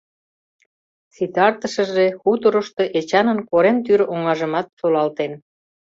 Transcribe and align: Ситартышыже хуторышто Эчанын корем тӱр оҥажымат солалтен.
Ситартышыже 1.15 2.05
хуторышто 2.21 2.83
Эчанын 2.99 3.39
корем 3.49 3.77
тӱр 3.85 4.01
оҥажымат 4.13 4.67
солалтен. 4.79 5.31